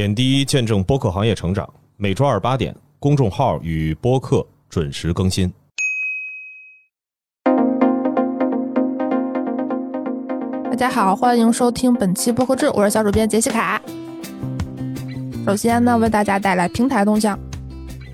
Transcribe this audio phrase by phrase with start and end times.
[0.00, 1.68] 点滴见证播客行业成长。
[1.98, 5.52] 每周二八点，公众号与播客准时更新。
[10.70, 13.78] 大家好，欢迎收听本期播客志，我是小主编杰西卡。
[15.44, 17.38] 首先呢，为大家带来平台动向。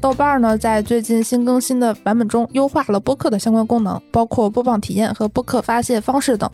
[0.00, 6.50] 豆瓣呢，在最近新更新的版本中，优化了播客的相关功能，包括播放体验和播客发泄方式等。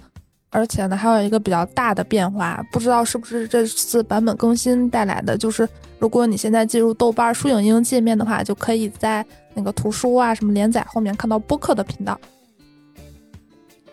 [0.52, 5.66] 而且呢，还有一个比较大的变化，不知道是不是这次版本更新带来的，就是
[5.98, 12.20] 如果你现在进入豆瓣书影音界面的话，就可以在那个图书啊、什么连载后面看到播客的频道。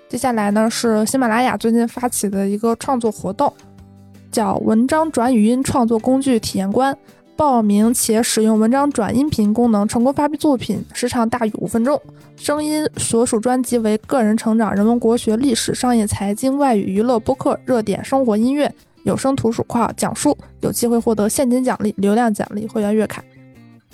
[0.09, 3.53] 接下来呢，是喜马拉雅最近发起的一个创作活动，
[4.31, 6.97] 叫“文章转语音创作工具体验官”。
[7.39, 11.97] 报名且使用文章转音频功能成功发布作品，时长大于五分钟，
[12.35, 18.69] 声音所属专辑为个人成长、人文国学、历史、商业、财经、外语、娱乐、播客、热点、生活、音乐、
[19.03, 23.23] 有声图书括讲述，有机会获得现金奖励、流量奖励、会员月卡。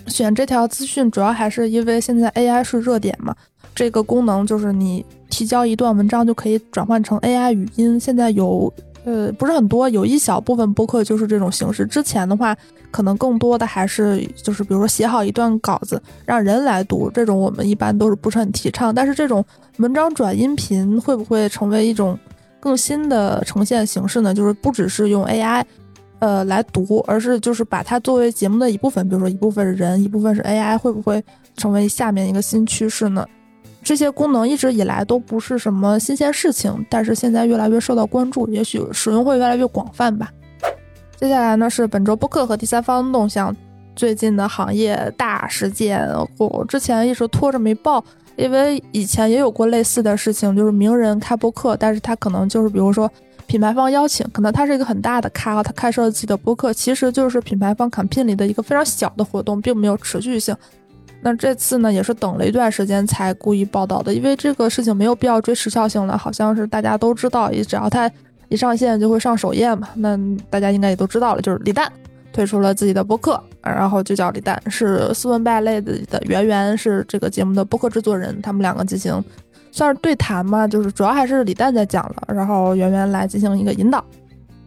[0.08, 3.32] 选这条资讯主要还是因为现在 AI 是热点嘛，
[3.76, 8.74] 这个功能就是你提交一段文章就可以转换成 AI 语音，现在有。
[9.06, 11.86] 呃，不是很多，有一小部分播客就是这种形式。
[11.86, 12.56] 之前的话，
[12.90, 18.92] 可能更多的还是就是，比如说写好一段稿子，让人来读，这种我们一般都是不是很提倡。
[18.92, 19.44] 但是这种
[19.76, 22.18] 文章转音频会不会成为一种
[22.58, 24.34] 更新的呈现形式呢？
[24.34, 25.64] 就是不只是用 AI，
[26.18, 31.24] 呃，来读，而是就是把它作为节目的一部分，比如说一部分是人，一部分是 AI，会不会
[31.56, 33.24] 成为下面一个新趋势呢？
[33.86, 40.28] 这些功能一直以来都不是什么新鲜事情，但是现在越来越受到关注，也许使用会越来越广泛吧。
[41.20, 43.54] 接下来呢是本周播客和第三方动向，
[43.94, 46.04] 最近的行业大事件，
[46.36, 53.08] 我之前一直拖着没报，因为以前也有过类似的事情，就是名人开播客，但是他可能就是比如说
[53.46, 60.56] 品牌方邀请，可能他是一个很大的咖，他开设了自己的播客，其实就是品牌方 campaign 里的一个非常小的活动，并没有持续性。
[61.20, 68.10] 那这次呢，也是等了一段时间才故意报道的，因为这个事情没有必要追时效性了，好像是大家都知道，也只要他
[68.48, 69.88] 一上线就会上首页嘛。
[69.94, 70.16] 那
[70.48, 71.90] 大家应该也都知道了，就是李诞
[72.32, 79.24] 推出了自己的播客，然后就叫李诞，是斯文败类的的圆圆是这个节目的播客制作人，他们两个进行
[79.72, 84.04] 算是对谈嘛，就是主要还是李诞在讲了，然后圆圆来进行一个引导。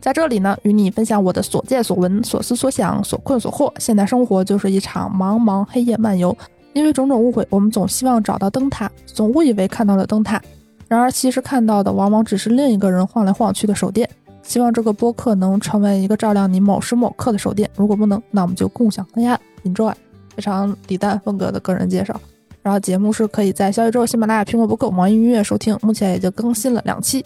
[0.01, 3.71] 在这里呢，与你分享我的所见所闻、所思所想、所困所惑。
[3.79, 6.35] 现代生活就是一场茫茫黑夜漫游，
[6.73, 10.41] 因为种种误会，我们总希望找到灯塔，总误以为看到了灯塔，
[10.87, 14.09] 然而其实看到的往往只是另一个人晃来晃去的手电。
[14.41, 17.69] 希望这个播客能成为一个照亮你某时某刻的手电。
[17.75, 19.93] 如果不能，那我们就共享黑暗，enjoy。
[20.35, 22.19] 非常李诞风格的个人介绍。
[22.63, 27.23] 然后节目是可以在小宇宙、喜马拉雅、苹果播客、网易音乐收听，目前也就更新了两期。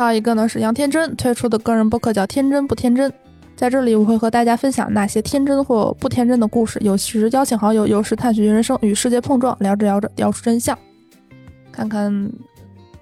[0.00, 3.10] 还有一个呢是杨天真推出的个人播客叫《天真不天真》，
[3.54, 10.74] 在这里我会和大家分享那些天真或不天真的故事，有时邀请好友，有时探寻人生与世界碰撞，聊着聊着聊出真相。
[11.70, 12.32] 看看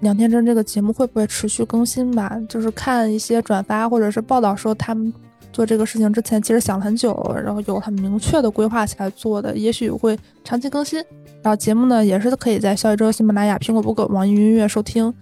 [0.01, 2.37] 杨天真这个节目会不会持续更新吧？
[2.49, 5.13] 就是看一些转发或者是报道说他们
[5.53, 10.99] 做这个事情之前其实想了很久，然后有很明确的规划才做的，也许会长期更新。
[11.41, 15.13] 然后节目呢也是可以在小宇宙、喜马拉雅、苹果播客、网易云音乐收听。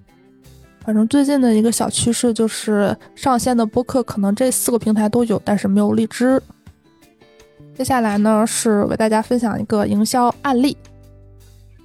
[0.87, 6.41] 反正最近的一个小趋势就是上线的播客可能这四个平台都有，但是没有荔枝。
[7.75, 10.77] 接下来呢是为大家分享一个营销案例。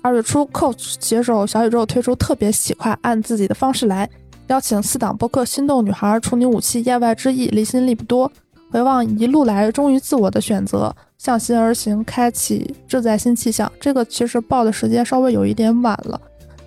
[0.03, 4.09] 二月初，Coach 携手小宇宙推出特别企划，按自己的方式来，
[4.47, 8.31] 邀请四档播客：心动女孩、处女武器、言外之意、离心力不多。
[8.71, 13.71] 回望一路来忠于自我的选择，向心而行，开启志在新气象。
[13.81, 16.21] 这个其实报的时间稍微有一点晚了。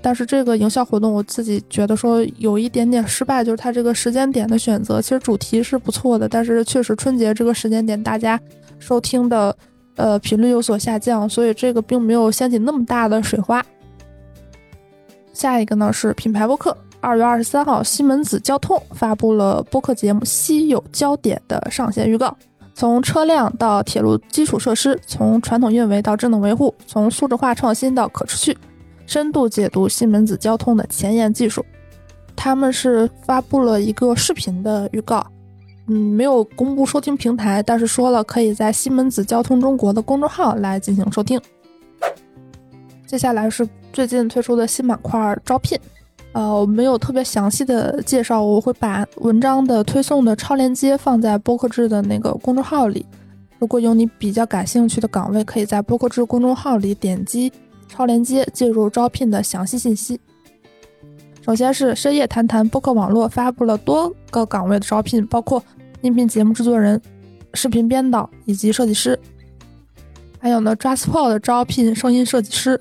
[0.05, 8.39] 但是这个营销活动，我自己觉得说有一点点失败，就是它这个时间点的选择，其实主题是不错的，但是确实春节这个时间点，大家
[8.77, 9.57] 收听的
[9.95, 13.65] 呃频率有所下降，所以这个并没有掀起那么大的水花。
[15.33, 22.37] 下一个呢是品牌播客，二月二十三号，西门子交通发布了播客节目《稀有焦点》的上线预告，
[22.75, 28.55] 从车辆到铁路基础设施，从传统运维到智能维护，从数字化创新到可持续。
[29.05, 31.63] 深度解读西门子交通的前沿技术，
[32.35, 35.25] 他们是发布了一个视频的预告，
[35.87, 41.39] 嗯，没有公布收听平台，但是说了可以在西门子交通中国的公众号来进行收听。
[43.05, 45.79] 接下来是最近推出的新板块招聘，
[46.33, 53.05] 呃，我没有特别详细的介绍，我会把文章的推送的超链接放在播客制的那个公众号里，
[53.59, 57.53] 如果有你比较感兴趣的岗位，可以在播客制公众号里点击。
[57.87, 60.19] 超链接进入招聘的详细信息。
[61.41, 65.63] 首先是深夜谈谈播客网络发布了多个岗位的招聘，包括
[66.01, 66.99] 音频节目制作人、
[67.53, 69.19] 视频编导以及设计师。
[70.39, 72.79] 还有呢，JustPod 招聘声音设计师，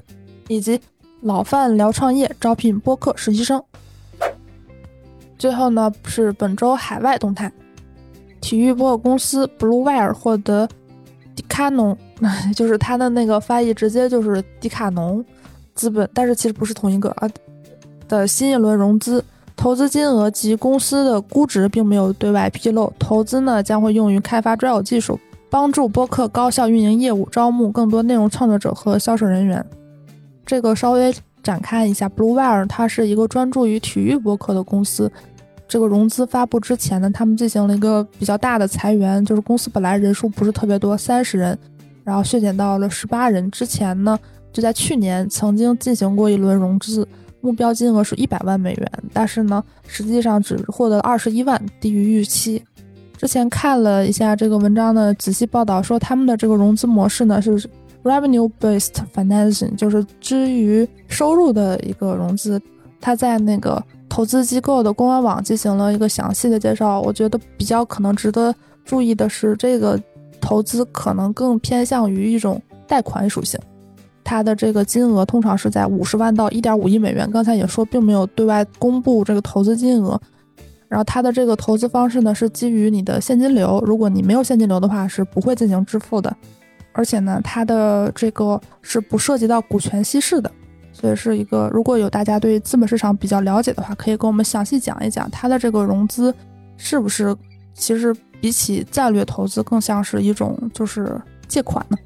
[0.49, 0.81] 以及
[1.21, 3.63] 老范聊创业招聘播客实习生。
[5.39, 7.53] 最后呢，是本周海外动态，
[8.41, 10.69] 体育播客公司 Bluewire 获得
[11.35, 11.97] 迪卡侬，
[12.55, 15.25] 就是他的那个翻译直接就是迪卡侬
[15.75, 17.29] 资本，但是其实不是同一个啊。
[18.07, 19.25] 的新一轮融资，
[19.57, 22.93] 投资金额及公司的估值并没有对外披露。
[22.99, 25.19] 投资呢将会用于开发专有技术，
[25.49, 29.65] 帮助播客高效运营业务，招募更多内容创作者和销售人员。
[30.45, 31.13] 这个稍微
[31.43, 35.11] 展开一下，Bluewire 它是一个专注于体育播客的公司。
[35.67, 41.59] 这个融资发布之前呢，他们进行了一个比较大的裁员，就是公司本来人数不是特别多，三十人，
[42.05, 43.51] 然后削减到了十八人。
[43.51, 44.19] 之前呢，
[44.53, 47.07] 就在去年曾经进行过一轮融资，
[47.41, 52.63] 目标金额是一百万美元，但是呢，实际上只获得二十一万，低于预期。
[53.17, 57.69] 之前看了一下这个文章的仔细报道，说他们的这个融资模式呢是
[58.03, 62.61] revenue-based financing，就是基于收入的一个融资。
[63.01, 63.83] 他在那个。
[64.07, 67.01] 投资机构的官网网进行了一个详细的介绍。
[67.01, 68.55] 我觉得比较可能值得
[68.85, 70.01] 注意的是，这个
[70.41, 73.59] 投资可能更偏向于一种贷款属性。
[74.23, 77.31] 它的这个金额通常是在五十万到一点五亿美元。
[77.31, 80.19] 刚才也说，并没有对外公布这个投资金额。
[80.89, 83.83] 然后它的这个投资方式呢，是基于你的现金流。
[83.85, 86.35] 如果你没有现金流的话，是不会进行支付的。
[86.93, 90.51] 而且呢，它的这个是不涉及到股权稀释的。
[90.93, 96.33] 所以是一个，如果有大家对资本市场比较了解的话，可以跟我们详细讲一讲它的这个融资
[96.77, 97.37] 是不是
[97.75, 101.99] 其实比起战略投资更像是一种就是借款呢？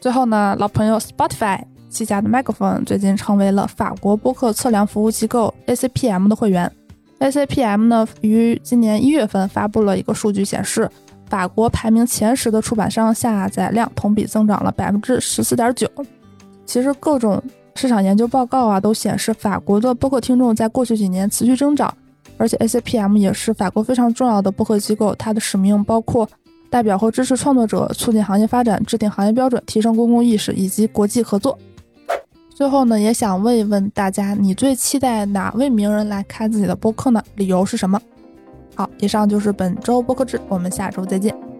[0.00, 6.70] 最后呢，老朋友 Spotify 旗下的 Microphone 最近成为了法国播客测量服务机构 ACPM 的会员。
[7.20, 10.90] ACPM 呢于今年一月份发布了一个数据，显示
[11.28, 15.88] 法国排名前十的出版商下载量同比增长了百分之十四点九。
[16.66, 17.40] 其实各种
[17.76, 21.94] 市场研究报告啊，都显示法国的播客听众在过去几年持续增长，
[22.36, 26.28] 而且 ACPM 也是法国非常重要的播客机构，它的使命包括
[26.70, 31.58] 代表和支持创作者，促进行业发展，制定行业标准，提升公共意识以及国际合作。
[32.54, 37.22] 最后呢，也想问一问大家，你最期待哪位名人来开自己的播客呢？
[37.36, 38.00] 理由是什么？
[38.74, 41.51] 好，以上就是本周播客志，我们下周再见。